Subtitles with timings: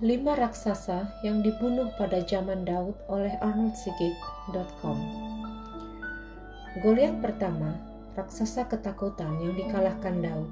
[0.00, 4.96] Lima raksasa yang dibunuh pada zaman Daud oleh arnoldsigit.com
[6.80, 7.76] Goliat pertama,
[8.16, 10.48] raksasa ketakutan yang dikalahkan Daud.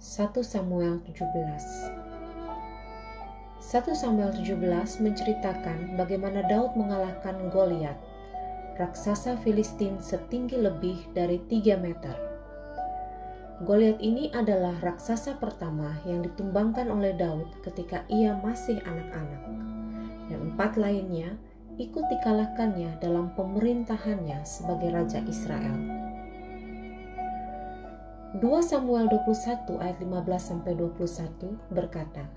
[0.00, 1.60] 1 Samuel 17 1
[3.92, 4.56] Samuel 17
[5.04, 8.00] menceritakan bagaimana Daud mengalahkan Goliat,
[8.80, 12.27] raksasa Filistin setinggi lebih dari 3 meter.
[13.58, 19.42] Goliat ini adalah raksasa pertama yang ditumbangkan oleh Daud ketika ia masih anak-anak,
[20.30, 21.34] dan empat lainnya
[21.74, 25.74] ikut dikalahkannya dalam pemerintahannya sebagai raja Israel.
[28.38, 32.30] 2 Samuel 21 ayat 15 sampai 21 berkata,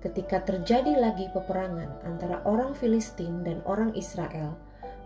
[0.00, 4.56] Ketika terjadi lagi peperangan antara orang Filistin dan orang Israel,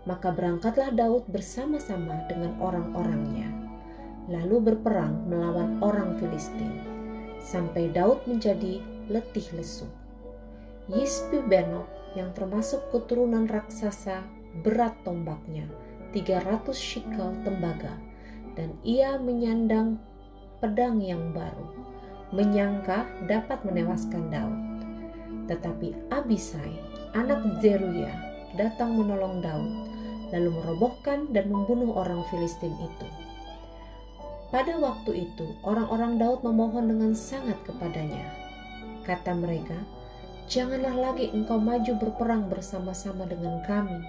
[0.07, 3.58] maka berangkatlah Daud bersama-sama dengan orang-orangnya
[4.29, 6.79] lalu berperang melawan orang Filistin,
[7.41, 8.79] sampai Daud menjadi
[9.09, 9.89] letih lesu.
[10.89, 14.25] Yisbi Benok yang termasuk keturunan raksasa
[14.65, 15.65] berat tombaknya
[16.13, 17.93] 300 shikel tembaga
[18.57, 20.01] dan ia menyandang
[20.57, 21.69] pedang yang baru,
[22.33, 24.59] menyangka dapat menewaskan Daud.
[25.49, 26.77] Tetapi Abisai,
[27.13, 28.13] anak Zeruya,
[28.57, 29.71] datang menolong Daud,
[30.33, 33.07] lalu merobohkan dan membunuh orang Filistin itu.
[34.49, 38.33] Pada waktu itu, orang-orang Daud memohon dengan sangat kepadanya.
[39.05, 39.77] Kata mereka,
[40.49, 44.01] "Janganlah lagi engkau maju berperang bersama-sama dengan kami,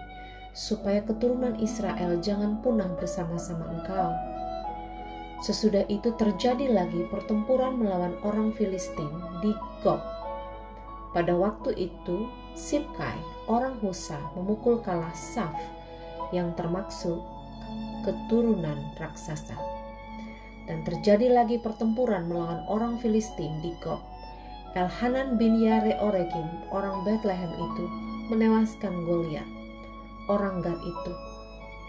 [0.56, 4.16] supaya keturunan Israel jangan punah bersama-sama engkau."
[5.44, 9.12] Sesudah itu terjadi lagi pertempuran melawan orang Filistin
[9.44, 9.52] di
[9.84, 10.00] Gob.
[11.12, 15.52] Pada waktu itu, Sibkai, orang Husa, memukul kalah Saf
[16.32, 17.20] yang termaksud
[18.08, 19.79] keturunan raksasa
[20.70, 23.98] dan terjadi lagi pertempuran melawan orang Filistin di Gob.
[24.78, 27.90] Elhanan bin Yare Oregim, orang Bethlehem itu,
[28.30, 29.50] menewaskan Goliat,
[30.30, 31.12] orang Gad itu,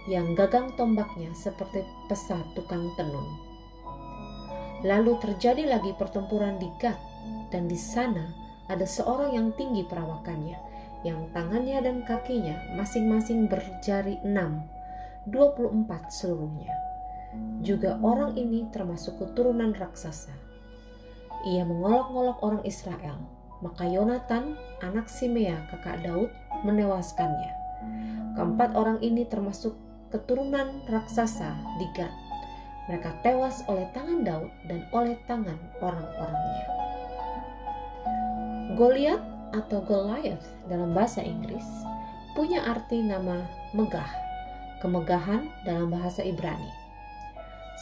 [0.09, 3.29] yang gagang tombaknya seperti pesat tukang tenun.
[4.81, 6.97] Lalu terjadi lagi pertempuran di Gad,
[7.53, 8.33] dan di sana
[8.65, 10.57] ada seorang yang tinggi perawakannya,
[11.05, 14.65] yang tangannya dan kakinya masing-masing berjari enam,
[15.29, 16.90] 24 seluruhnya
[17.61, 20.33] juga orang ini termasuk keturunan raksasa.
[21.47, 23.17] Ia mengolok-ngolok orang Israel,
[23.65, 26.29] maka Yonatan, anak Simea, kakak Daud,
[26.65, 27.53] menewaskannya.
[28.37, 29.73] Keempat orang ini termasuk
[30.13, 32.13] keturunan raksasa di Gad.
[32.89, 36.65] Mereka tewas oleh tangan Daud dan oleh tangan orang-orangnya.
[38.75, 39.21] Goliat
[39.51, 41.65] atau Goliath dalam bahasa Inggris
[42.33, 43.43] punya arti nama
[43.75, 44.09] megah,
[44.79, 46.80] kemegahan dalam bahasa Ibrani.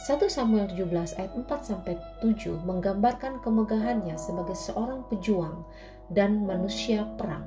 [0.00, 5.68] 1 Samuel 17 ayat 4 sampai 7 menggambarkan kemegahannya sebagai seorang pejuang
[6.08, 7.44] dan manusia perang.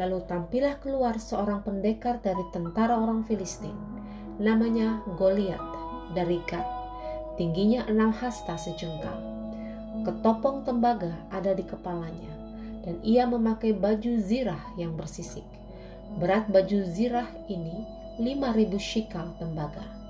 [0.00, 3.76] Lalu tampillah keluar seorang pendekar dari tentara orang Filistin,
[4.40, 5.60] namanya Goliat
[6.16, 6.64] dari Gad.
[7.36, 9.20] Tingginya enam hasta sejengkal.
[10.08, 12.32] Ketopong tembaga ada di kepalanya,
[12.80, 15.44] dan ia memakai baju zirah yang bersisik.
[16.16, 17.84] Berat baju zirah ini
[18.16, 20.01] 5000 shikal tembaga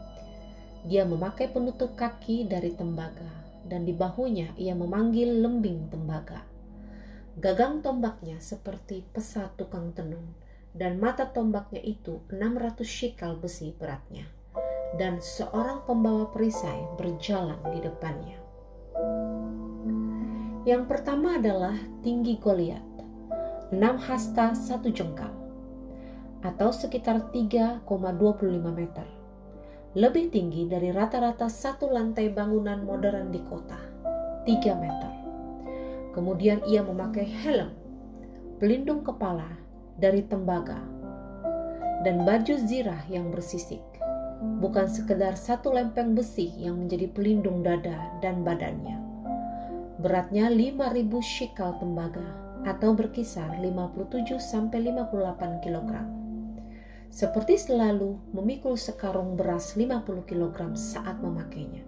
[0.82, 3.30] dia memakai penutup kaki dari tembaga,
[3.70, 6.42] dan di bahunya ia memanggil lembing tembaga.
[7.38, 10.34] Gagang tombaknya seperti pesat tukang tenun,
[10.74, 14.26] dan mata tombaknya itu 600 shikal besi beratnya.
[14.98, 18.38] Dan seorang pembawa perisai berjalan di depannya.
[20.66, 22.84] Yang pertama adalah tinggi Goliat,
[23.70, 25.32] 6 hasta satu jengkal,
[26.42, 27.86] atau sekitar 3,25
[28.68, 29.21] meter
[29.92, 33.76] lebih tinggi dari rata-rata satu lantai bangunan modern di kota,
[34.48, 35.12] 3 meter.
[36.16, 37.76] Kemudian ia memakai helm,
[38.56, 39.60] pelindung kepala
[40.00, 40.80] dari tembaga,
[42.08, 43.84] dan baju zirah yang bersisik.
[44.64, 48.96] Bukan sekedar satu lempeng besi yang menjadi pelindung dada dan badannya.
[50.00, 52.32] Beratnya 5000 shikal tembaga
[52.64, 56.21] atau berkisar 57 sampai 58 kilogram
[57.12, 61.84] seperti selalu memikul sekarung beras 50 kg saat memakainya.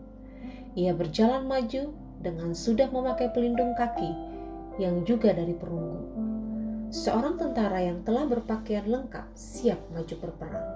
[0.76, 4.12] Ia berjalan maju dengan sudah memakai pelindung kaki
[4.76, 6.04] yang juga dari perunggu.
[6.92, 10.68] Seorang tentara yang telah berpakaian lengkap siap maju berperang.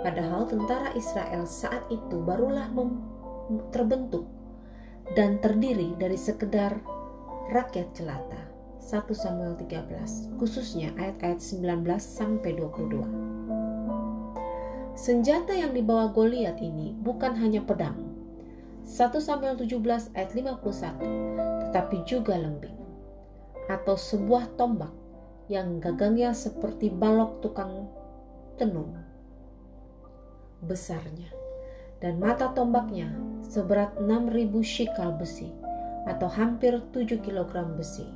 [0.00, 2.72] Padahal tentara Israel saat itu barulah
[3.76, 4.24] terbentuk
[5.12, 6.80] dan terdiri dari sekedar
[7.52, 8.40] rakyat jelata.
[8.80, 13.35] 1 Samuel 13, khususnya ayat-ayat 19 sampai 22.
[14.96, 18.00] Senjata yang dibawa Goliat ini bukan hanya pedang.
[18.88, 22.80] 1 Samuel 17 ayat 51, tetapi juga lembing
[23.68, 24.88] atau sebuah tombak
[25.52, 27.92] yang gagangnya seperti balok tukang
[28.56, 28.96] tenun
[30.64, 31.28] besarnya
[32.00, 33.12] dan mata tombaknya
[33.44, 35.52] seberat 6000 shikal besi
[36.08, 38.08] atau hampir 7 kg besi.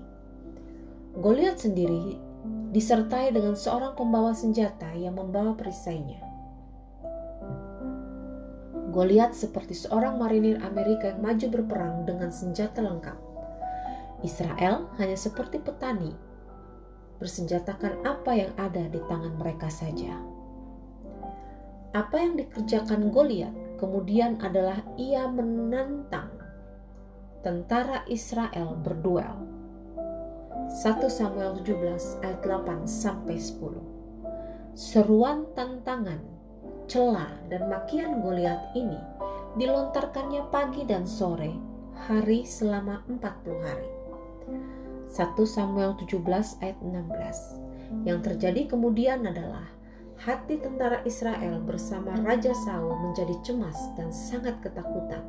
[1.12, 2.16] Goliat sendiri
[2.72, 6.29] disertai dengan seorang pembawa senjata yang membawa perisainya.
[8.90, 13.18] Goliat seperti seorang marinir Amerika yang maju berperang dengan senjata lengkap.
[14.26, 16.10] Israel hanya seperti petani,
[17.22, 20.18] bersenjatakan apa yang ada di tangan mereka saja.
[21.94, 26.34] Apa yang dikerjakan Goliat kemudian adalah ia menantang
[27.46, 29.38] tentara Israel berduel.
[30.70, 34.74] 1 Samuel 17 ayat 8 sampai 10.
[34.74, 36.39] Seruan tantangan
[36.90, 38.98] celah dan makian Goliat ini
[39.54, 41.54] dilontarkannya pagi dan sore,
[41.94, 43.90] hari selama 40 hari.
[45.06, 46.18] 1 Samuel 17
[46.58, 48.06] ayat 16.
[48.06, 49.70] Yang terjadi kemudian adalah
[50.18, 55.22] hati tentara Israel bersama Raja Saul menjadi cemas dan sangat ketakutan.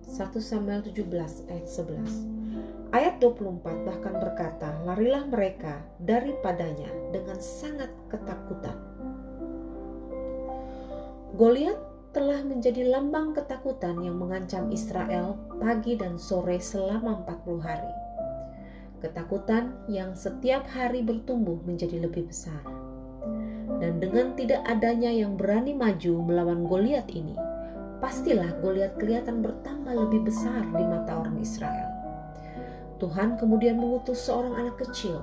[0.00, 2.96] 1 Samuel 17 ayat 11.
[2.96, 8.95] Ayat 24 bahkan berkata, larilah mereka daripadanya dengan sangat ketakutan.
[11.36, 11.76] Goliat
[12.16, 17.92] telah menjadi lambang ketakutan yang mengancam Israel pagi dan sore selama 40 hari.
[19.04, 22.64] Ketakutan yang setiap hari bertumbuh menjadi lebih besar.
[23.84, 27.36] Dan dengan tidak adanya yang berani maju melawan Goliat ini,
[28.00, 31.92] pastilah Goliat kelihatan bertambah lebih besar di mata orang Israel.
[32.96, 35.20] Tuhan kemudian mengutus seorang anak kecil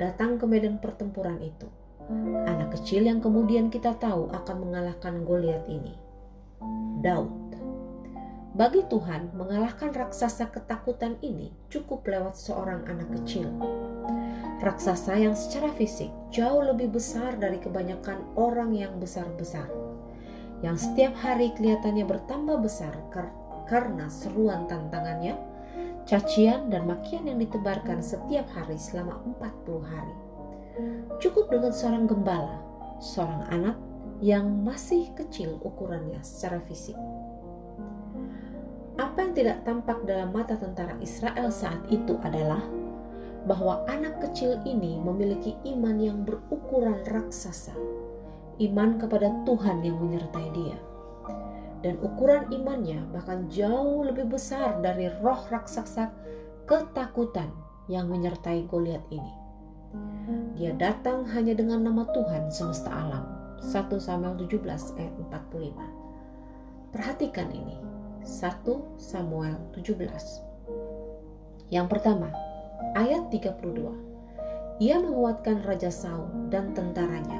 [0.00, 1.68] datang ke medan pertempuran itu
[2.48, 5.94] anak kecil yang kemudian kita tahu akan mengalahkan Goliat ini.
[7.02, 7.42] Daud.
[8.52, 13.48] Bagi Tuhan, mengalahkan raksasa ketakutan ini cukup lewat seorang anak kecil.
[14.60, 19.66] Raksasa yang secara fisik jauh lebih besar dari kebanyakan orang yang besar-besar.
[20.60, 22.94] Yang setiap hari kelihatannya bertambah besar
[23.66, 25.34] karena seruan tantangannya,
[26.04, 30.31] cacian dan makian yang ditebarkan setiap hari selama 40 hari.
[31.20, 32.56] Cukup dengan seorang gembala,
[32.98, 33.76] seorang anak
[34.22, 36.94] yang masih kecil ukurannya secara fisik.
[39.00, 42.62] Apa yang tidak tampak dalam mata tentara Israel saat itu adalah
[43.42, 47.74] bahwa anak kecil ini memiliki iman yang berukuran raksasa,
[48.62, 50.78] iman kepada Tuhan yang menyertai dia.
[51.82, 56.14] Dan ukuran imannya bahkan jauh lebih besar dari roh raksasa
[56.70, 57.50] ketakutan
[57.90, 59.41] yang menyertai Goliat ini.
[60.56, 63.24] Dia datang hanya dengan nama Tuhan semesta alam.
[63.62, 66.94] 1 Samuel 17 ayat 45.
[66.94, 67.76] Perhatikan ini.
[68.22, 70.02] 1 Samuel 17.
[71.72, 72.28] Yang pertama,
[72.94, 74.12] ayat 32.
[74.82, 77.38] Ia menguatkan Raja Saul dan tentaranya.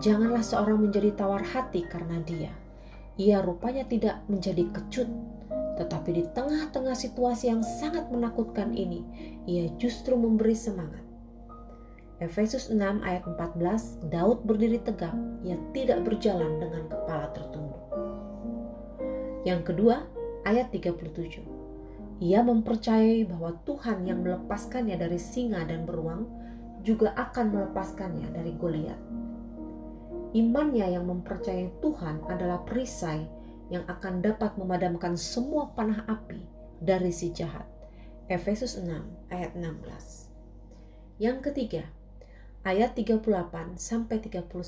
[0.00, 2.52] Janganlah seorang menjadi tawar hati karena dia.
[3.20, 5.08] Ia rupanya tidak menjadi kecut,
[5.76, 9.04] tetapi di tengah-tengah situasi yang sangat menakutkan ini,
[9.44, 11.11] ia justru memberi semangat.
[12.22, 15.10] Efesus 6 ayat 14, Daud berdiri tegak,
[15.42, 17.82] ia tidak berjalan dengan kepala tertunduk.
[19.42, 20.06] Yang kedua,
[20.46, 21.42] ayat 37.
[22.22, 26.30] Ia mempercayai bahwa Tuhan yang melepaskannya dari singa dan beruang
[26.86, 29.02] juga akan melepaskannya dari Goliat.
[30.30, 33.26] Imannya yang mempercayai Tuhan adalah perisai
[33.66, 36.38] yang akan dapat memadamkan semua panah api
[36.78, 37.66] dari si jahat.
[38.30, 38.86] Efesus 6
[39.34, 40.30] ayat 16.
[41.18, 41.82] Yang ketiga,
[42.62, 44.62] ayat 38 sampai 39.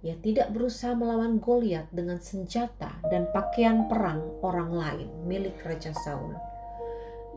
[0.00, 6.34] Ia tidak berusaha melawan Goliat dengan senjata dan pakaian perang orang lain milik Raja Saul.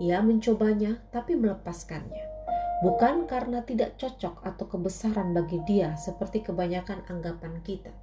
[0.01, 2.33] Ia mencobanya tapi melepaskannya.
[2.81, 7.93] Bukan karena tidak cocok atau kebesaran bagi dia seperti kebanyakan anggapan kita.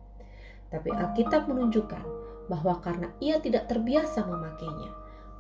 [0.71, 2.05] Tapi Alkitab menunjukkan
[2.47, 4.91] bahwa karena ia tidak terbiasa memakainya,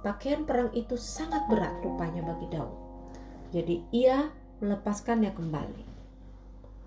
[0.03, 2.75] pakaian perang itu sangat berat rupanya bagi Daud.
[3.55, 4.27] Jadi ia
[4.59, 5.90] melepaskannya kembali.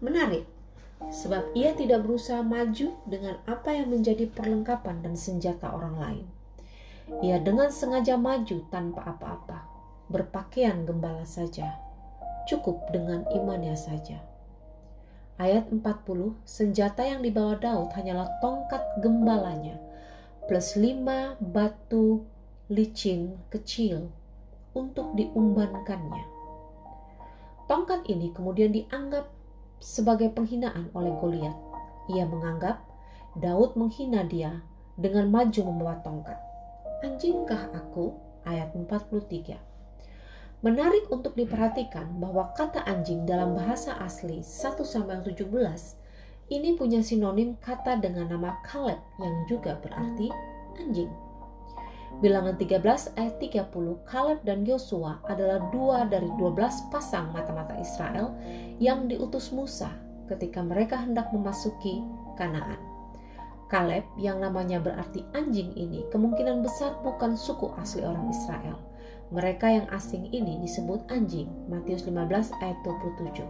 [0.04, 0.44] Menarik,
[1.08, 6.28] sebab ia tidak berusaha maju dengan apa yang menjadi perlengkapan dan senjata orang lain.
[7.24, 9.64] Ia dengan sengaja maju tanpa apa-apa,
[10.12, 11.80] berpakaian gembala saja,
[12.52, 14.20] cukup dengan imannya saja.
[15.40, 15.82] Ayat 40,
[16.46, 19.80] senjata yang dibawa Daud hanyalah tongkat gembalanya,
[20.52, 22.28] plus lima batu
[22.68, 24.12] licin kecil
[24.78, 26.24] untuk diumbankannya.
[27.66, 29.33] Tongkat ini kemudian dianggap
[29.84, 31.56] sebagai penghinaan oleh Goliat.
[32.08, 32.80] Ia menganggap
[33.36, 34.64] Daud menghina dia
[34.96, 36.40] dengan maju membawa tongkat.
[37.04, 38.16] Anjingkah aku?
[38.48, 39.60] Ayat 43.
[40.64, 45.52] Menarik untuk diperhatikan bahwa kata anjing dalam bahasa asli 1 Samuel 17
[46.52, 50.32] ini punya sinonim kata dengan nama Kaleb yang juga berarti
[50.80, 51.12] anjing.
[52.22, 53.74] Bilangan 13 ayat 30,
[54.06, 58.36] Kaleb dan Yosua adalah dua dari 12 pasang mata-mata Israel
[58.78, 59.90] yang diutus Musa
[60.30, 62.04] ketika mereka hendak memasuki
[62.38, 62.78] Kanaan.
[63.72, 68.78] Kaleb yang namanya berarti anjing ini kemungkinan besar bukan suku asli orang Israel
[69.34, 73.42] mereka yang asing ini disebut anjing, Matius 15 ayat 27,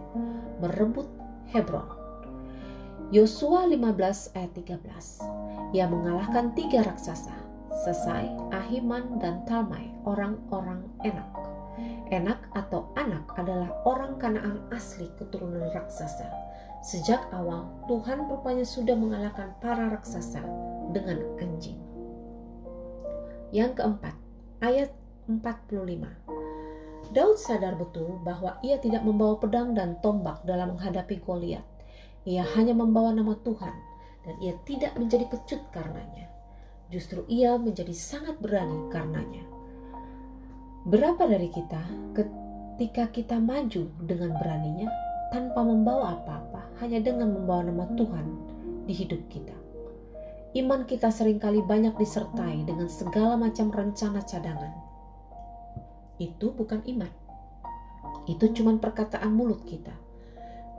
[0.64, 1.04] merebut
[1.52, 1.84] Hebron.
[3.12, 7.36] Yosua 15 ayat 13, ia mengalahkan tiga raksasa,
[7.74, 11.26] Sesai, Ahiman, dan Talmai, orang-orang enak.
[12.14, 16.30] Enak atau anak adalah orang kanaan asli keturunan raksasa.
[16.86, 20.44] Sejak awal, Tuhan rupanya sudah mengalahkan para raksasa
[20.94, 21.80] dengan anjing.
[23.50, 24.14] Yang keempat,
[24.62, 24.94] ayat
[25.26, 26.14] 45.
[27.14, 31.62] Daud sadar betul bahwa ia tidak membawa pedang dan tombak dalam menghadapi Goliat.
[32.24, 33.74] Ia hanya membawa nama Tuhan
[34.24, 36.33] dan ia tidak menjadi kecut karenanya.
[36.92, 39.44] Justru ia menjadi sangat berani karenanya.
[40.84, 41.80] Berapa dari kita
[42.12, 44.88] ketika kita maju dengan beraninya
[45.32, 48.26] tanpa membawa apa-apa, hanya dengan membawa nama Tuhan
[48.84, 49.56] di hidup kita?
[50.54, 54.84] Iman kita sering kali banyak disertai dengan segala macam rencana cadangan
[56.18, 57.10] itu bukan iman.
[58.30, 59.92] Itu cuma perkataan mulut kita.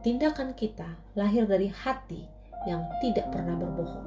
[0.02, 0.86] Tindakan kita
[1.18, 2.24] lahir dari hati
[2.70, 4.06] yang tidak pernah berbohong.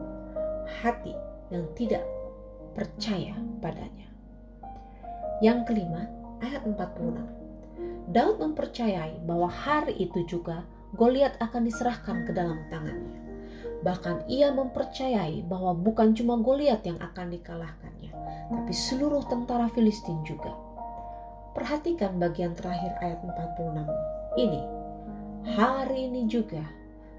[0.83, 1.15] Hati
[1.49, 2.05] yang tidak
[2.77, 4.09] percaya padanya.
[5.41, 6.07] Yang kelima,
[6.43, 7.39] ayat 46.
[8.09, 10.65] Daud mempercayai bahwa hari itu juga
[10.97, 13.21] Goliat akan diserahkan ke dalam tangannya.
[13.85, 18.13] Bahkan ia mempercayai bahwa bukan cuma Goliat yang akan dikalahkannya,
[18.49, 20.57] tapi seluruh tentara Filistin juga.
[21.53, 24.63] Perhatikan bagian terakhir ayat 46 ini.
[25.53, 26.65] Hari ini juga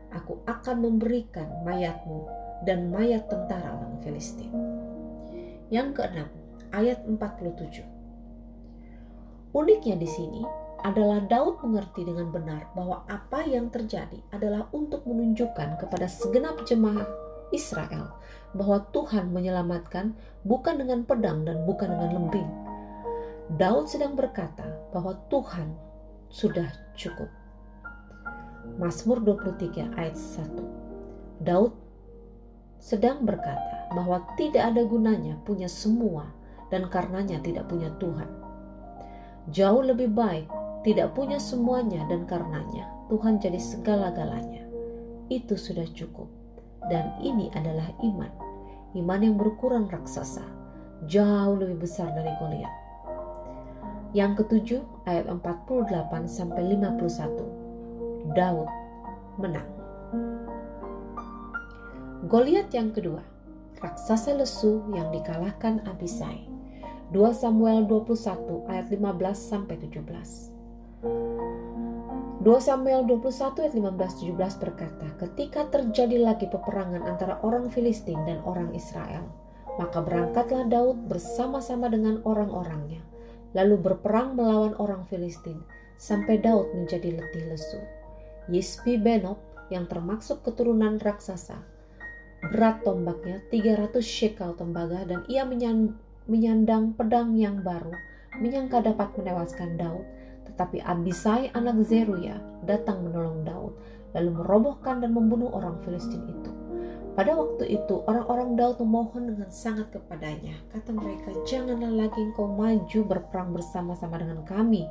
[0.10, 4.52] aku akan memberikan mayatmu dan mayat tentara orang Filistin.
[5.70, 6.30] Yang keenam,
[6.74, 7.86] ayat 47.
[9.54, 10.42] Uniknya di sini
[10.86, 17.06] adalah Daud mengerti dengan benar bahwa apa yang terjadi adalah untuk menunjukkan kepada segenap jemaah
[17.50, 18.14] Israel
[18.54, 20.14] bahwa Tuhan menyelamatkan
[20.46, 22.50] bukan dengan pedang dan bukan dengan lembing,
[23.58, 25.74] Daud sedang berkata bahwa Tuhan
[26.30, 27.30] sudah cukup.
[28.78, 31.42] Mazmur 23 ayat 1.
[31.42, 31.74] Daud
[32.80, 36.32] sedang berkata bahwa tidak ada gunanya punya semua
[36.72, 38.30] dan karenanya tidak punya Tuhan.
[39.52, 40.48] Jauh lebih baik
[40.88, 44.64] tidak punya semuanya dan karenanya Tuhan jadi segala-galanya.
[45.28, 46.30] Itu sudah cukup.
[46.88, 48.32] Dan ini adalah iman.
[48.96, 50.46] Iman yang berkurang raksasa.
[51.06, 52.74] Jauh lebih besar dari Goliat.
[54.16, 58.34] Yang ketujuh ayat 48 sampai 51.
[58.34, 58.70] Daud
[59.38, 59.79] menang.
[62.30, 63.26] Goliat yang kedua,
[63.82, 66.46] raksasa lesu yang dikalahkan Abisai.
[67.10, 69.02] 2 Samuel 21 ayat 15
[69.34, 70.54] sampai 17.
[72.46, 78.46] 2 Samuel 21 ayat 15 17 berkata, "Ketika terjadi lagi peperangan antara orang Filistin dan
[78.46, 79.26] orang Israel,
[79.82, 83.02] maka berangkatlah Daud bersama-sama dengan orang-orangnya
[83.58, 85.58] lalu berperang melawan orang Filistin
[85.98, 87.82] sampai Daud menjadi letih lesu.
[88.50, 91.62] Yisbi Benob yang termasuk keturunan raksasa,
[92.40, 95.44] berat tombaknya 300 shekel tembaga dan ia
[96.26, 97.92] menyandang pedang yang baru,
[98.40, 100.06] menyangka dapat menewaskan Daud,
[100.48, 103.74] tetapi Abisai anak Zeruya datang menolong Daud,
[104.16, 106.52] lalu merobohkan dan membunuh orang Filistin itu.
[107.20, 110.56] Pada waktu itu orang-orang Daud memohon dengan sangat kepadanya.
[110.72, 114.88] Kata mereka, janganlah lagi engkau maju berperang bersama-sama dengan kami,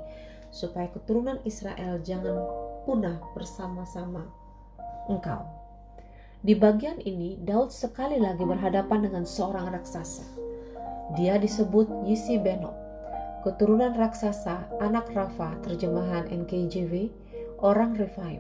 [0.53, 2.37] supaya keturunan Israel jangan
[2.85, 4.29] punah bersama-sama
[5.09, 5.58] engkau.
[6.39, 10.23] Di bagian ini, Daud sekali lagi berhadapan dengan seorang raksasa.
[11.19, 12.79] Dia disebut Yisi Benob,
[13.43, 17.11] keturunan raksasa, anak Rafa, terjemahan NKJV,
[17.59, 18.39] orang Refaim.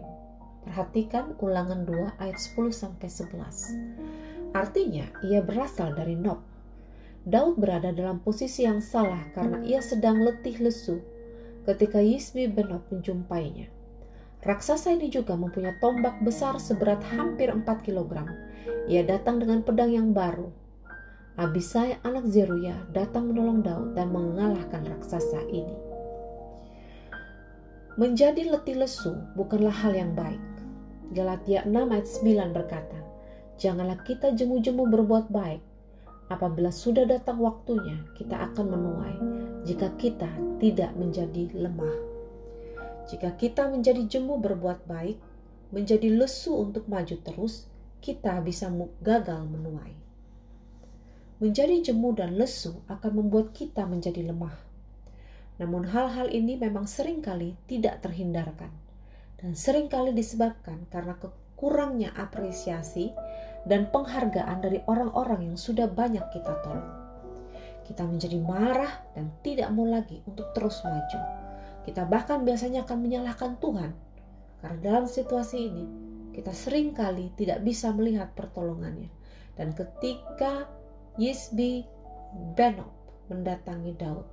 [0.62, 4.54] Perhatikan ulangan 2 ayat 10 sampai 11.
[4.54, 6.38] Artinya, ia berasal dari Nob.
[7.26, 11.02] Daud berada dalam posisi yang salah karena ia sedang letih lesu
[11.66, 13.77] ketika Yisbi ben Nob menjumpainya.
[14.48, 18.24] Raksasa ini juga mempunyai tombak besar seberat hampir 4 kg.
[18.88, 20.48] Ia datang dengan pedang yang baru.
[21.36, 25.76] Abisai anak Zeruya datang menolong Daud dan mengalahkan raksasa ini.
[28.00, 30.40] Menjadi letih lesu bukanlah hal yang baik.
[31.12, 32.98] Galatia 6 ayat 9 berkata,
[33.60, 35.60] Janganlah kita jemu-jemu berbuat baik.
[36.32, 39.16] Apabila sudah datang waktunya, kita akan menuai
[39.68, 42.07] jika kita tidak menjadi lemah.
[43.08, 45.16] Jika kita menjadi jemu berbuat baik,
[45.72, 47.64] menjadi lesu untuk maju terus,
[48.04, 48.68] kita bisa
[49.00, 49.96] gagal menuai.
[51.40, 54.54] Menjadi jemu dan lesu akan membuat kita menjadi lemah.
[55.58, 58.70] Namun hal-hal ini memang sering kali tidak terhindarkan
[59.38, 63.14] dan sering kali disebabkan karena kekurangnya apresiasi
[63.66, 66.90] dan penghargaan dari orang-orang yang sudah banyak kita tolong.
[67.86, 71.37] Kita menjadi marah dan tidak mau lagi untuk terus maju.
[71.88, 73.96] Kita bahkan biasanya akan menyalahkan Tuhan
[74.60, 75.84] karena dalam situasi ini
[76.36, 79.08] kita sering kali tidak bisa melihat pertolongannya.
[79.56, 80.68] Dan ketika
[81.16, 81.82] Yisbi
[82.54, 82.92] Benob
[83.32, 84.28] mendatangi Daud,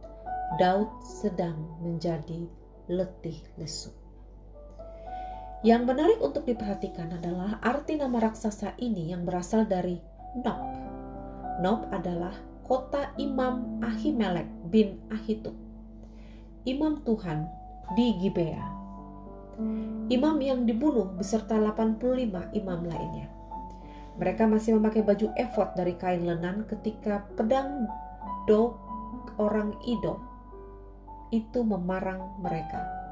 [0.59, 2.45] Daud sedang menjadi
[2.91, 3.89] letih lesu.
[5.65, 9.97] Yang menarik untuk diperhatikan adalah arti nama raksasa ini yang berasal dari
[10.43, 10.61] Nob.
[11.63, 12.35] Nob adalah
[12.67, 15.57] kota Imam Ahimelek bin Ahitub.
[16.65, 17.45] Imam Tuhan
[17.93, 18.65] di Gibea.
[20.11, 23.29] Imam yang dibunuh beserta 85 imam lainnya.
[24.17, 27.87] Mereka masih memakai baju efod dari kain lenan ketika pedang
[28.49, 28.75] dog
[29.37, 30.19] orang Idom
[31.33, 33.05] itu memarang mereka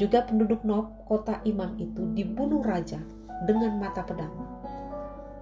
[0.00, 2.96] juga penduduk Nob, kota imam itu dibunuh raja
[3.44, 4.32] dengan mata pedang.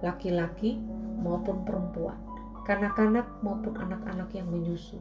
[0.03, 0.75] Laki-laki
[1.23, 2.19] maupun perempuan,
[2.67, 4.99] kanak-kanak maupun anak-anak yang menyusu,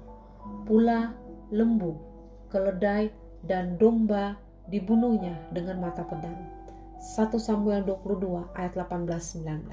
[0.69, 1.11] pula
[1.51, 1.99] lembu,
[2.51, 3.09] keledai,
[3.47, 4.37] dan domba
[4.69, 6.37] dibunuhnya dengan mata pedang.
[7.01, 9.73] 1 Samuel 22 ayat 18-19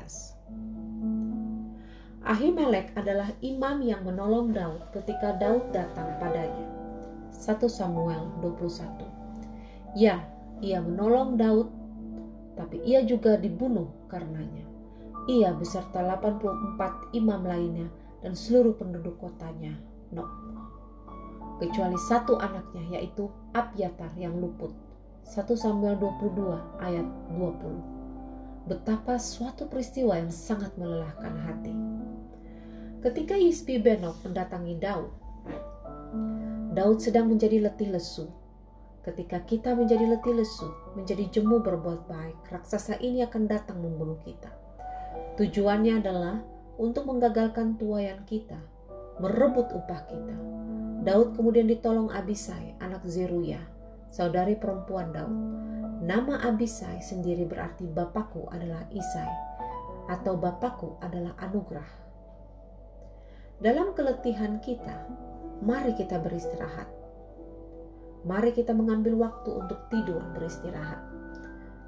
[2.24, 6.67] Ahimelek adalah imam yang menolong Daud ketika Daud datang padanya.
[7.36, 10.24] 1 Samuel 21 Ya,
[10.63, 11.67] ia menolong Daud,
[12.55, 14.63] tapi ia juga dibunuh karenanya.
[15.27, 17.91] Ia beserta 84 imam lainnya
[18.24, 19.75] dan seluruh penduduk kotanya,
[20.15, 20.27] Nob.
[21.58, 24.72] Kecuali satu anaknya yaitu Abiatar yang luput.
[25.28, 28.70] 1 Samuel 22 ayat 20.
[28.70, 31.76] Betapa suatu peristiwa yang sangat melelahkan hati.
[33.04, 35.12] Ketika Isbi Benob mendatangi Daud,
[36.72, 38.30] Daud sedang menjadi letih lesu
[39.08, 40.67] Ketika kita menjadi letih lesu,
[41.00, 44.52] menjadi jemu berbuat baik, raksasa ini akan datang membunuh kita.
[45.39, 46.43] Tujuannya adalah
[46.76, 48.60] untuk menggagalkan tuayan kita,
[49.17, 50.38] merebut upah kita.
[51.08, 53.62] Daud kemudian ditolong Abisai, anak Zeruya,
[54.12, 55.38] saudari perempuan Daud.
[56.03, 59.34] Nama Abisai sendiri berarti bapakku adalah Isai,
[60.12, 61.89] atau bapakku adalah anugerah.
[63.58, 65.10] Dalam keletihan kita,
[65.65, 66.97] mari kita beristirahat
[68.27, 70.99] Mari kita mengambil waktu untuk tidur beristirahat.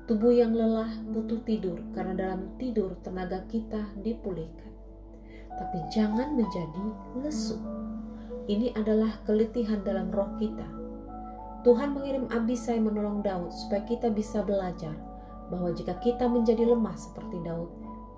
[0.08, 4.72] Tubuh yang lelah butuh tidur karena dalam tidur tenaga kita dipulihkan.
[5.60, 6.86] Tapi jangan menjadi
[7.20, 7.60] lesu.
[8.50, 10.66] Ini adalah keletihan dalam roh kita.
[11.68, 14.96] Tuhan mengirim Abisai menolong Daud supaya kita bisa belajar
[15.52, 17.68] bahwa jika kita menjadi lemah seperti Daud,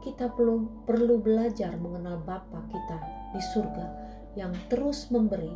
[0.05, 2.97] kita perlu perlu belajar mengenal Bapa kita
[3.33, 3.85] di surga
[4.37, 5.51] yang terus memberi,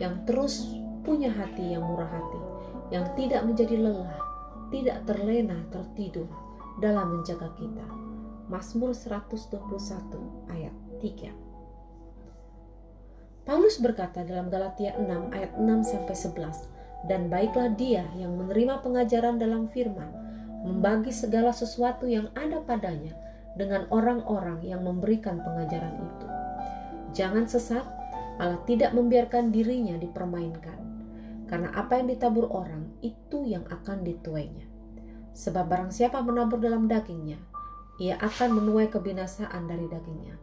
[0.00, 0.72] yang terus
[1.04, 2.42] punya hati yang murah hati,
[2.90, 4.18] yang tidak menjadi lelah,
[4.72, 6.26] tidak terlena tertidur
[6.80, 7.86] dalam menjaga kita.
[8.46, 9.58] Mazmur 121
[10.54, 11.32] ayat 3.
[13.46, 19.38] Paulus berkata dalam Galatia 6 ayat 6 sampai 11, dan baiklah dia yang menerima pengajaran
[19.38, 20.10] dalam firman,
[20.66, 23.14] membagi segala sesuatu yang ada padanya
[23.54, 26.26] dengan orang-orang yang memberikan pengajaran itu.
[27.14, 27.86] Jangan sesat,
[28.36, 30.76] Allah tidak membiarkan dirinya dipermainkan
[31.46, 34.66] karena apa yang ditabur orang itu yang akan dituainya.
[35.32, 37.38] Sebab barang siapa menabur dalam dagingnya,
[37.96, 40.36] ia akan menuai kebinasaan dari dagingnya.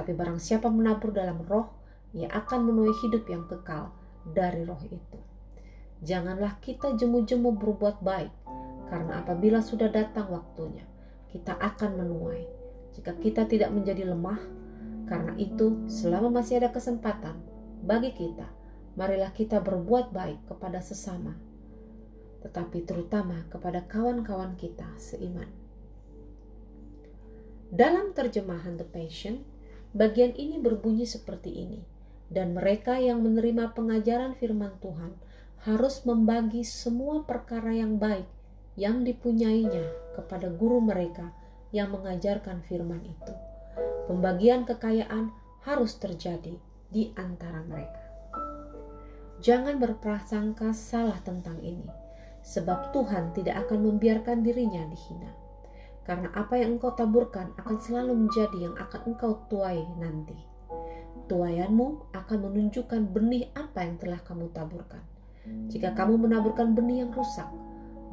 [0.00, 1.76] Tetapi barang siapa menabur dalam roh,
[2.16, 3.92] ia akan menuai hidup yang kekal
[4.32, 5.20] dari roh itu.
[6.00, 8.32] Janganlah kita jemu-jemu berbuat baik,
[8.88, 10.88] karena apabila sudah datang waktunya,
[11.28, 12.48] kita akan menuai.
[12.96, 14.40] Jika kita tidak menjadi lemah,
[15.04, 17.36] karena itu selama masih ada kesempatan
[17.84, 18.48] bagi kita,
[18.96, 21.36] marilah kita berbuat baik kepada sesama,
[22.40, 25.52] tetapi terutama kepada kawan-kawan kita seiman.
[27.68, 29.59] Dalam terjemahan The Passion,
[29.96, 31.80] bagian ini berbunyi seperti ini,
[32.30, 35.18] dan mereka yang menerima pengajaran firman Tuhan
[35.66, 38.24] harus membagi semua perkara yang baik
[38.78, 41.34] yang dipunyainya kepada guru mereka
[41.74, 43.34] yang mengajarkan firman itu.
[44.08, 45.30] Pembagian kekayaan
[45.62, 46.56] harus terjadi
[46.90, 48.02] di antara mereka.
[49.40, 51.86] Jangan berprasangka salah tentang ini,
[52.44, 55.39] sebab Tuhan tidak akan membiarkan dirinya dihina.
[56.04, 60.36] Karena apa yang engkau taburkan akan selalu menjadi yang akan engkau tuai nanti.
[61.30, 64.98] tuayanmu akan menunjukkan benih apa yang telah kamu taburkan.
[65.70, 67.46] Jika kamu menaburkan benih yang rusak,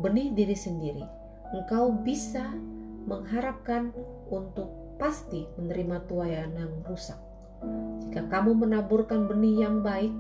[0.06, 1.02] benih diri sendiri,
[1.50, 2.46] engkau bisa
[3.10, 3.90] mengharapkan
[4.30, 4.70] untuk
[5.02, 7.18] pasti menerima tuayan yang rusak.
[8.06, 10.14] Jika kamu menaburkan benih yang baik,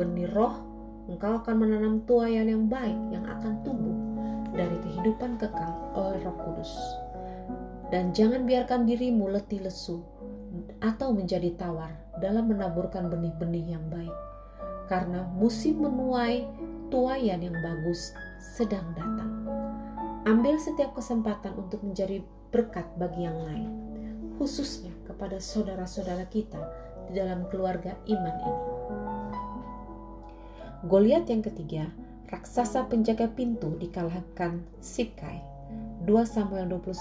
[0.00, 0.64] benih roh,
[1.12, 4.09] engkau akan menanam tuayan yang baik yang akan tumbuh
[4.54, 6.72] dari kehidupan kekal oleh Roh Kudus.
[7.90, 10.02] Dan jangan biarkan dirimu letih lesu
[10.78, 11.90] atau menjadi tawar
[12.22, 14.14] dalam menaburkan benih-benih yang baik.
[14.86, 16.46] Karena musim menuai
[16.90, 18.14] tuayan yang bagus
[18.54, 19.46] sedang datang.
[20.26, 23.70] Ambil setiap kesempatan untuk menjadi berkat bagi yang lain,
[24.36, 26.60] khususnya kepada saudara-saudara kita
[27.08, 28.64] di dalam keluarga iman ini.
[30.90, 31.88] Goliat yang ketiga,
[32.30, 35.42] raksasa penjaga pintu dikalahkan Sikai.
[36.06, 36.94] 2 Samuel 21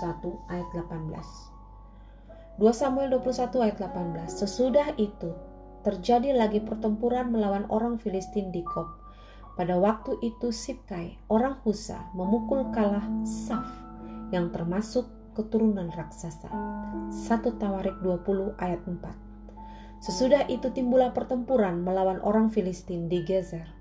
[0.49, 2.59] ayat 18.
[2.59, 4.25] 2 Samuel 21 ayat 18.
[4.27, 5.31] Sesudah itu
[5.85, 8.89] terjadi lagi pertempuran melawan orang Filistin di Kob.
[9.55, 13.67] Pada waktu itu Sibkai, orang Husa, memukul kalah Saf
[14.33, 16.51] yang termasuk keturunan raksasa.
[17.11, 20.03] 1 Tawarik 20 ayat 4.
[20.03, 23.78] Sesudah itu timbullah pertempuran melawan orang Filistin di Gezer.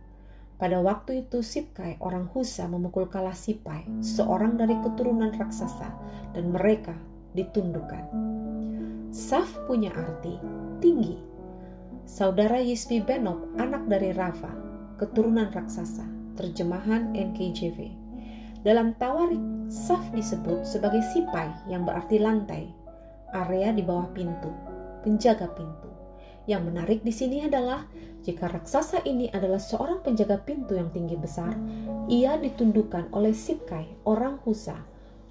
[0.59, 5.87] Pada waktu itu Sibkai orang Husa memukul kalah Sipai, seorang dari keturunan raksasa,
[6.35, 6.99] dan mereka
[7.39, 8.11] ditundukkan.
[9.15, 10.35] Saf punya arti
[10.83, 11.15] tinggi.
[12.03, 14.51] Saudara Yisbi Benob, anak dari Rafa,
[14.99, 16.03] keturunan raksasa,
[16.35, 17.95] terjemahan NKJV.
[18.67, 22.67] Dalam Tawarik, Saf disebut sebagai sipai yang berarti lantai,
[23.31, 24.51] area di bawah pintu,
[25.07, 25.87] penjaga pintu.
[26.51, 27.87] Yang menarik di sini adalah
[28.29, 31.57] jika raksasa ini adalah seorang penjaga pintu yang tinggi besar,
[32.13, 34.85] ia ditundukkan oleh Sipkai, orang Husa,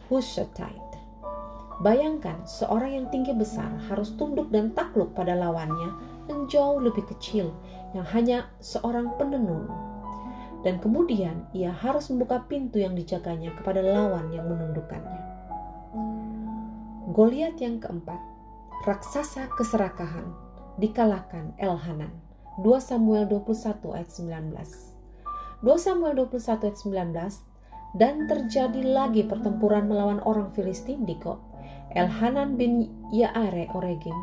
[0.10, 0.74] Hushatai.
[1.78, 5.94] Bayangkan seorang yang tinggi besar harus tunduk dan takluk pada lawannya
[6.26, 7.54] yang jauh lebih kecil
[7.94, 9.70] yang hanya seorang penenun.
[10.66, 15.22] Dan kemudian ia harus membuka pintu yang dijaganya kepada lawan yang menundukkannya.
[17.14, 18.18] Goliat yang keempat,
[18.90, 20.34] raksasa keserakahan,
[20.82, 22.27] dikalahkan Elhanan.
[22.58, 24.54] 2 Samuel 21 ayat 19.
[25.62, 31.48] 2 Samuel 21 ayat 19 dan terjadi lagi pertempuran melawan orang Filistin di Gob
[31.96, 34.16] Elhanan bin Yaare Oregim,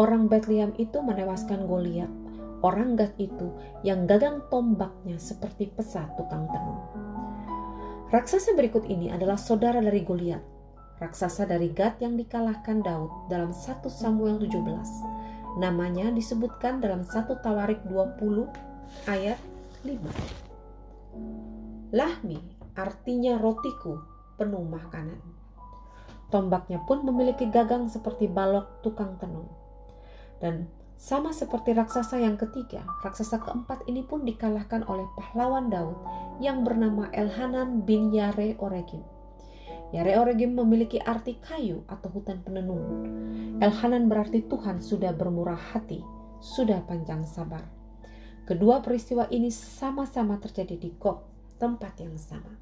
[0.00, 2.08] orang Bethlehem itu menewaskan Goliat,
[2.64, 3.52] orang Gad itu
[3.84, 6.80] yang gagang tombaknya seperti pesat tukang tenun.
[8.08, 10.40] Raksasa berikut ini adalah saudara dari Goliat,
[11.04, 15.21] raksasa dari Gad yang dikalahkan Daud dalam 1 Samuel 17.
[15.60, 18.48] Namanya disebutkan dalam 1 Tawarik 20
[19.04, 19.36] ayat
[19.84, 20.00] 5.
[21.92, 22.40] Lahmi
[22.72, 24.00] artinya rotiku
[24.40, 25.20] penuh makanan.
[26.32, 29.44] Tombaknya pun memiliki gagang seperti balok tukang tenun.
[30.40, 36.00] Dan sama seperti raksasa yang ketiga, raksasa keempat ini pun dikalahkan oleh pahlawan Daud
[36.40, 39.11] yang bernama Elhanan bin Yare Oregim.
[39.92, 43.04] Yare Oregim memiliki arti kayu atau hutan penenun.
[43.60, 46.00] Elhanan berarti Tuhan sudah bermurah hati,
[46.40, 47.68] sudah panjang sabar.
[48.48, 51.22] Kedua peristiwa ini sama-sama terjadi di Gog,
[51.60, 52.56] tempat yang sama.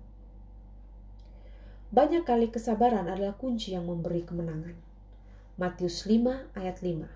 [1.95, 4.75] Banyak kali kesabaran adalah kunci yang memberi kemenangan.
[5.55, 7.07] Matius 5 ayat 5.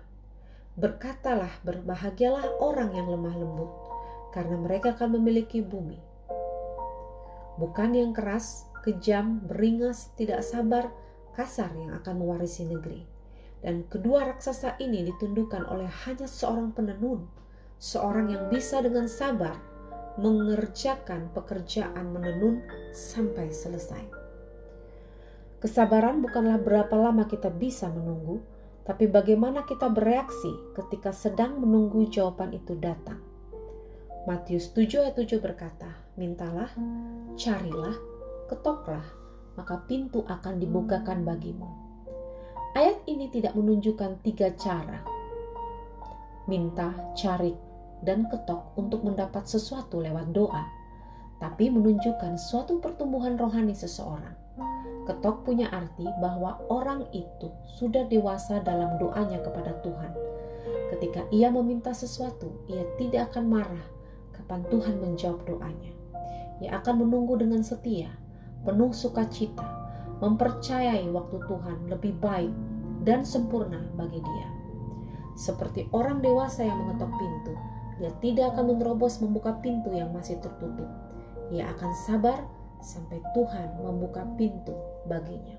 [0.75, 3.71] Berkatalah, berbahagialah orang yang lemah lembut,
[4.35, 5.95] karena mereka akan memiliki bumi.
[7.55, 10.93] Bukan yang keras, kejam, beringas, tidak sabar,
[11.33, 13.03] kasar yang akan mewarisi negeri.
[13.65, 17.25] Dan kedua raksasa ini ditundukkan oleh hanya seorang penenun,
[17.81, 19.57] seorang yang bisa dengan sabar
[20.15, 24.05] mengerjakan pekerjaan menenun sampai selesai.
[25.59, 28.39] Kesabaran bukanlah berapa lama kita bisa menunggu,
[28.85, 33.17] tapi bagaimana kita bereaksi ketika sedang menunggu jawaban itu datang.
[34.29, 36.69] Matius 7 ayat 7 berkata, Mintalah,
[37.33, 37.97] carilah,
[38.47, 39.05] ketoklah,
[39.55, 41.67] maka pintu akan dibukakan bagimu.
[42.75, 45.01] Ayat ini tidak menunjukkan tiga cara.
[46.45, 47.55] Minta, cari,
[48.03, 50.63] dan ketok untuk mendapat sesuatu lewat doa,
[51.41, 54.45] tapi menunjukkan suatu pertumbuhan rohani seseorang
[55.05, 60.09] Ketok punya arti bahwa orang itu sudah dewasa dalam doanya kepada Tuhan.
[60.89, 63.85] Ketika ia meminta sesuatu, ia tidak akan marah
[64.33, 65.93] kapan Tuhan menjawab doanya.
[66.57, 68.09] Ia akan menunggu dengan setia,
[68.65, 69.63] penuh sukacita,
[70.19, 72.51] mempercayai waktu Tuhan lebih baik
[73.05, 74.49] dan sempurna bagi dia.
[75.37, 77.53] Seperti orang dewasa yang mengetok pintu,
[78.01, 80.89] dia tidak akan menerobos membuka pintu yang masih tertutup.
[81.53, 82.39] Ia akan sabar
[82.81, 84.73] sampai Tuhan membuka pintu
[85.05, 85.55] baginya.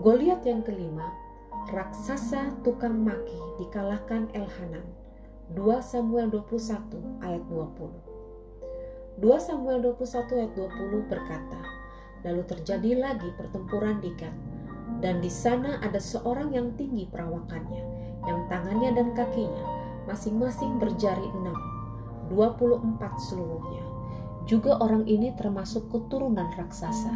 [0.00, 1.12] Goliat yang kelima,
[1.68, 4.88] raksasa tukang maki dikalahkan Elhanan.
[5.52, 8.09] 2 Samuel 21 ayat 20.
[9.18, 11.60] 2 Samuel 21 ayat 20 berkata,
[12.22, 14.36] Lalu terjadi lagi pertempuran di Gad,
[15.00, 17.82] dan di sana ada seorang yang tinggi perawakannya,
[18.28, 19.64] yang tangannya dan kakinya
[20.04, 21.56] masing-masing berjari enam,
[22.30, 22.98] 24
[23.30, 23.84] seluruhnya.
[24.48, 27.14] Juga orang ini termasuk keturunan raksasa.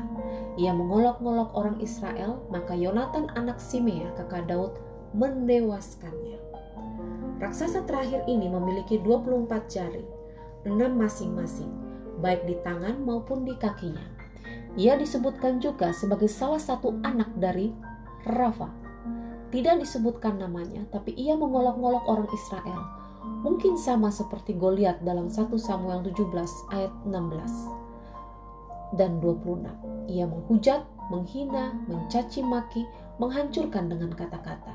[0.54, 4.78] Ia mengolok-ngolok orang Israel, maka Yonatan anak Simea kakak Daud
[5.16, 6.38] menewaskannya.
[7.42, 10.06] Raksasa terakhir ini memiliki 24 jari,
[10.62, 11.72] enam masing-masing,
[12.24, 14.00] baik di tangan maupun di kakinya.
[14.80, 17.68] Ia disebutkan juga sebagai salah satu anak dari
[18.24, 18.72] Rafa.
[19.52, 22.80] Tidak disebutkan namanya, tapi ia mengolok-ngolok orang Israel.
[23.44, 29.68] Mungkin sama seperti Goliat dalam 1 Samuel 17 ayat 16 dan 26.
[30.08, 30.82] Ia menghujat,
[31.12, 32.88] menghina, mencaci maki,
[33.20, 34.74] menghancurkan dengan kata-kata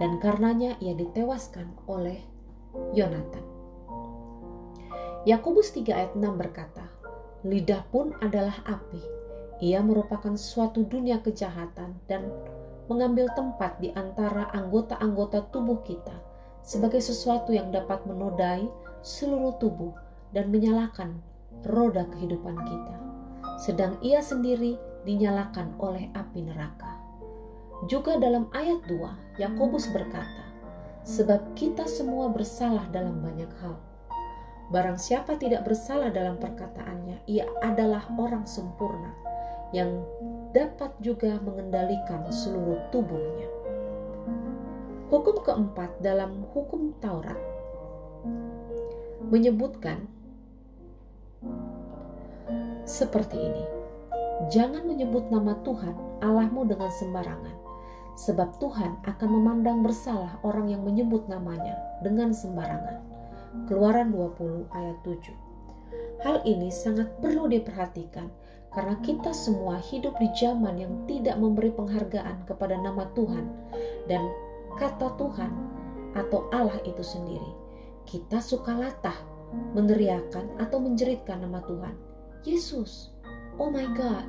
[0.00, 2.20] dan karenanya ia ditewaskan oleh
[2.96, 3.55] Yonatan.
[5.26, 6.86] Yakobus 3 ayat 6 berkata,
[7.42, 9.02] Lidah pun adalah api.
[9.58, 12.30] Ia merupakan suatu dunia kejahatan dan
[12.86, 16.14] mengambil tempat di antara anggota-anggota tubuh kita
[16.62, 18.70] sebagai sesuatu yang dapat menodai
[19.02, 19.90] seluruh tubuh
[20.30, 21.18] dan menyalakan
[21.66, 22.94] roda kehidupan kita.
[23.58, 27.02] Sedang ia sendiri dinyalakan oleh api neraka.
[27.90, 30.46] Juga dalam ayat 2, Yakobus berkata,
[31.02, 33.74] "Sebab kita semua bersalah dalam banyak hal.
[34.66, 39.14] Barang siapa tidak bersalah dalam perkataannya, ia adalah orang sempurna
[39.70, 40.02] yang
[40.50, 43.46] dapat juga mengendalikan seluruh tubuhnya."
[45.06, 47.38] Hukum keempat dalam hukum Taurat
[49.30, 50.10] menyebutkan
[52.82, 53.64] seperti ini:
[54.50, 57.56] Jangan menyebut nama Tuhan Allahmu dengan sembarangan,
[58.18, 63.15] sebab Tuhan akan memandang bersalah orang yang menyebut namanya dengan sembarangan.
[63.64, 65.32] Keluaran 20 ayat 7.
[66.20, 68.28] Hal ini sangat perlu diperhatikan
[68.76, 73.48] karena kita semua hidup di zaman yang tidak memberi penghargaan kepada nama Tuhan
[74.04, 74.28] dan
[74.76, 75.48] kata Tuhan
[76.12, 77.56] atau Allah itu sendiri.
[78.04, 79.16] Kita suka latah,
[79.72, 81.96] meneriakan atau menjeritkan nama Tuhan.
[82.44, 83.16] Yesus,
[83.56, 84.28] oh my God.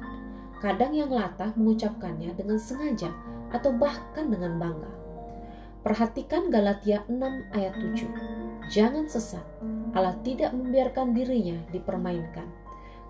[0.63, 3.11] Kadang yang latah mengucapkannya dengan sengaja
[3.51, 4.91] atau bahkan dengan bangga.
[5.85, 7.21] Perhatikan Galatia 6
[7.53, 8.36] ayat 7.
[8.67, 9.43] Jangan sesat,
[9.95, 12.47] Allah tidak membiarkan dirinya dipermainkan.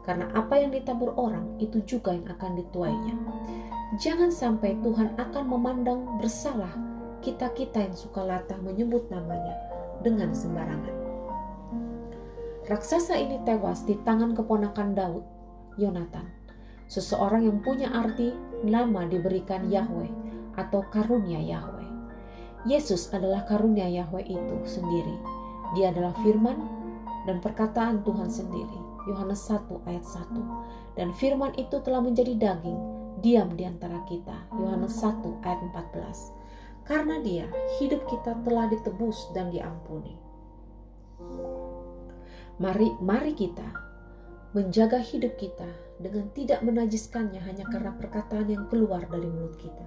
[0.06, 3.16] Karena apa yang ditabur orang itu juga yang akan dituainya.
[4.00, 6.72] Jangan sampai Tuhan akan memandang bersalah
[7.26, 9.58] kita-kita yang suka latah menyebut namanya
[10.06, 10.96] dengan sembarangan.
[12.68, 15.24] Raksasa ini tewas di tangan keponakan Daud,
[15.80, 16.28] Yonatan,
[16.92, 20.12] seseorang yang punya arti nama diberikan Yahweh
[20.60, 21.88] atau karunia Yahweh.
[22.68, 25.37] Yesus adalah karunia Yahweh itu sendiri.
[25.76, 26.56] Dia adalah firman
[27.28, 28.80] dan perkataan Tuhan sendiri.
[29.08, 31.00] Yohanes 1 ayat 1.
[31.00, 32.80] Dan firman itu telah menjadi daging,
[33.24, 34.36] diam di antara kita.
[34.56, 36.88] Yohanes 1 ayat 14.
[36.88, 37.48] Karena dia,
[37.80, 40.16] hidup kita telah ditebus dan diampuni.
[42.58, 43.68] Mari, mari kita
[44.56, 45.68] menjaga hidup kita
[46.00, 49.86] dengan tidak menajiskannya hanya karena perkataan yang keluar dari mulut kita.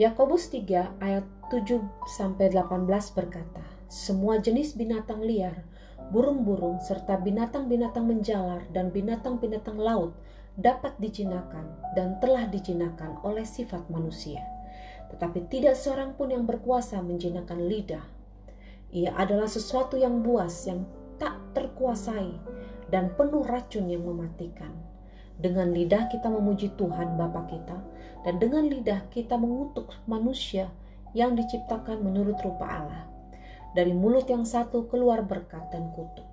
[0.00, 5.66] Yakobus 3 ayat 7 sampai 18 berkata, semua jenis binatang liar,
[6.14, 10.14] burung-burung serta binatang-binatang menjalar dan binatang-binatang laut
[10.54, 11.66] dapat dijinakan
[11.98, 14.46] dan telah dijinakan oleh sifat manusia.
[15.10, 18.06] Tetapi tidak seorang pun yang berkuasa menjinakan lidah.
[18.94, 20.86] Ia adalah sesuatu yang buas yang
[21.18, 22.30] tak terkuasai
[22.94, 24.70] dan penuh racun yang mematikan
[25.40, 27.80] dengan lidah kita memuji Tuhan Bapa kita,
[28.28, 30.68] dan dengan lidah kita mengutuk manusia
[31.16, 33.04] yang diciptakan menurut rupa Allah.
[33.70, 36.26] Dari mulut yang satu keluar berkat dan kutuk.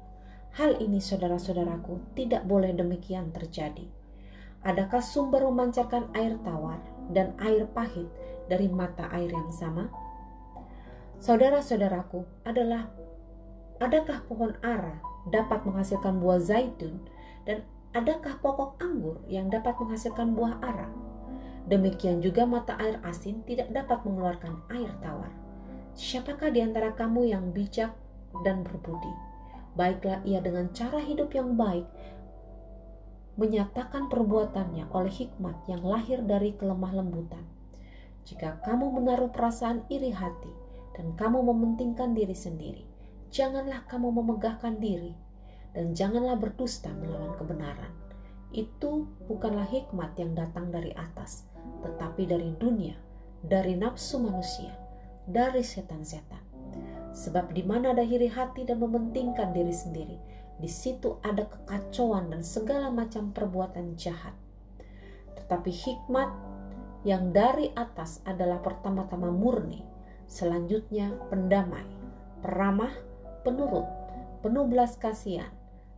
[0.57, 3.85] Hal ini saudara-saudaraku tidak boleh demikian terjadi.
[4.65, 6.81] Adakah sumber memancarkan air tawar
[7.13, 8.09] dan air pahit
[8.49, 9.85] dari mata air yang sama?
[11.21, 12.89] Saudara-saudaraku adalah
[13.77, 14.97] adakah pohon ara
[15.29, 17.05] dapat menghasilkan buah zaitun
[17.45, 17.61] dan
[17.93, 20.89] adakah pokok anggur yang dapat menghasilkan buah ara?
[21.67, 25.32] Demikian juga mata air asin tidak dapat mengeluarkan air tawar.
[25.97, 27.91] Siapakah di antara kamu yang bijak
[28.47, 29.12] dan berbudi?
[29.75, 31.86] Baiklah ia dengan cara hidup yang baik,
[33.38, 37.45] menyatakan perbuatannya oleh hikmat yang lahir dari kelemah lembutan.
[38.25, 40.49] Jika kamu menaruh perasaan iri hati
[40.97, 42.84] dan kamu mementingkan diri sendiri,
[43.30, 45.13] janganlah kamu memegahkan diri
[45.77, 47.93] dan janganlah berdusta melawan kebenaran.
[48.49, 51.45] Itu bukanlah hikmat yang datang dari atas,
[51.84, 52.95] tetapi dari dunia,
[53.43, 54.73] dari nafsu manusia,
[55.27, 56.41] dari setan-setan.
[57.13, 60.17] Sebab di mana ada iri hati dan mementingkan diri sendiri,
[60.58, 64.34] di situ ada kekacauan dan segala macam perbuatan jahat.
[65.38, 66.30] Tetapi hikmat
[67.06, 69.86] yang dari atas adalah pertama-tama murni,
[70.27, 71.86] selanjutnya pendamai,
[72.41, 72.91] peramah,
[73.45, 73.86] penurut,
[74.41, 75.49] penuh belas kasihan,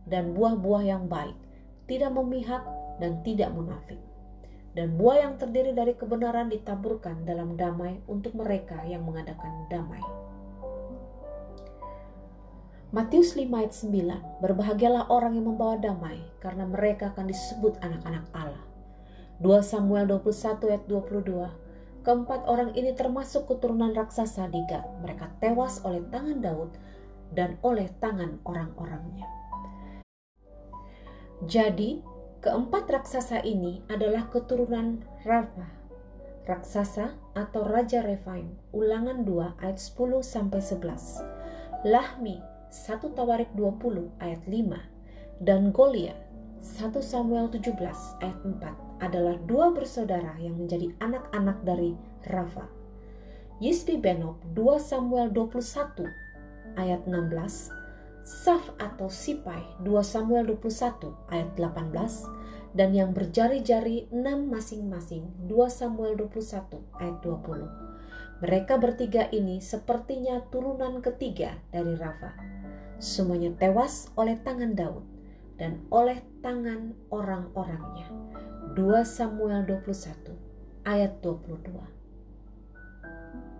[0.06, 1.36] dan buah-buah yang baik,
[1.88, 2.62] tidak memihak
[3.02, 3.98] dan tidak munafik.
[4.70, 10.02] Dan buah yang terdiri dari kebenaran ditaburkan dalam damai untuk mereka yang mengadakan damai.
[12.90, 18.66] Matius 5 ayat 9, berbahagialah orang yang membawa damai, karena mereka akan disebut anak-anak Allah.
[19.38, 21.54] 2 Samuel 21 ayat 22,
[22.02, 24.82] keempat orang ini termasuk keturunan raksasa di.
[25.06, 26.74] Mereka tewas oleh tangan Daud
[27.30, 29.30] dan oleh tangan orang-orangnya.
[31.46, 32.02] Jadi,
[32.40, 35.68] keempat raksasa ini adalah keturunan Rafa,
[36.48, 38.56] raksasa atau Raja Refaim.
[38.72, 41.20] Ulangan 2 ayat 10 sampai 11.
[41.84, 42.40] Lahmi
[42.72, 46.16] 1 Tawarik 20 ayat 5 dan Goliat
[46.60, 47.76] 1 Samuel 17
[48.24, 51.96] ayat 4 adalah dua bersaudara yang menjadi anak-anak dari
[52.28, 52.68] Rafa.
[53.60, 56.08] Yisbi Benob 2 Samuel 21
[56.80, 57.79] ayat 16
[58.20, 66.14] Saf atau Sipai 2 Samuel 21 ayat 18 dan yang berjari-jari 6 masing-masing 2 Samuel
[66.16, 68.44] 21 ayat 20.
[68.44, 72.60] Mereka bertiga ini sepertinya turunan ketiga dari Rafa
[73.00, 75.02] semuanya tewas oleh tangan Daud
[75.56, 78.06] dan oleh tangan orang-orangnya.
[78.76, 80.36] 2 Samuel 21
[80.84, 81.80] ayat 22.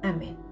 [0.05, 0.50] Amin.